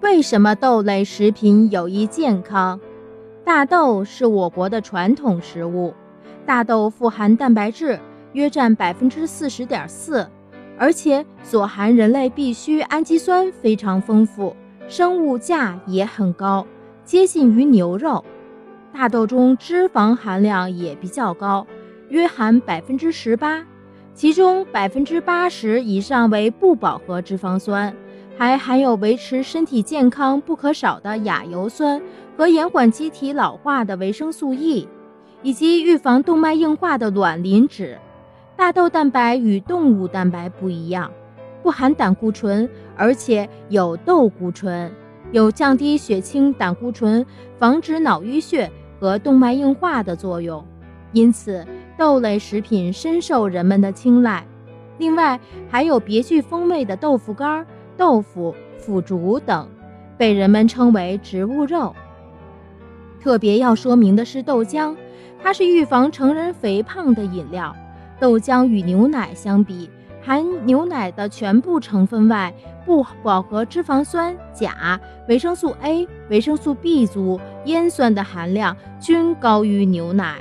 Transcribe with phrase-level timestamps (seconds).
[0.00, 2.78] 为什么豆类食品有益健康？
[3.44, 5.94] 大豆是我国的传统食物，
[6.44, 7.98] 大豆富含蛋白质
[8.32, 10.28] 约占百分之四十点四，
[10.78, 14.54] 而且所含人类必需氨基酸非常丰富，
[14.88, 16.66] 生物价也很高，
[17.04, 18.22] 接近于牛肉。
[18.92, 21.66] 大豆中脂肪含量也比较高，
[22.08, 23.64] 约含百分之十八，
[24.12, 27.94] 其中百分之八十以上为不饱和脂肪酸，
[28.36, 32.00] 还含有维持身体健康不可少的亚油酸
[32.36, 34.88] 和延缓机体老化的维生素 E，
[35.42, 37.98] 以及预防动脉硬化的卵磷脂。
[38.56, 41.10] 大豆蛋白与动物蛋白不一样，
[41.62, 44.90] 不含胆固醇，而且有豆固醇，
[45.32, 47.24] 有降低血清胆固醇、
[47.58, 48.70] 防止脑淤血。
[49.00, 50.64] 和动脉硬化的作用，
[51.12, 51.66] 因此
[51.98, 54.46] 豆类食品深受人们的青睐。
[54.96, 59.68] 另外，还有别具风味的豆腐干儿、豆腐、腐竹等，
[60.16, 61.94] 被人们称为植物肉。
[63.20, 64.94] 特别要说明的是，豆浆，
[65.42, 67.74] 它是预防成人肥胖的饮料。
[68.20, 69.90] 豆浆与牛奶相比，
[70.22, 80.36] 含牛奶的全部成分外，不饱和脂肪酸、钾、维生素 A、维生素 B 族、烟酸的含量均高于牛奶。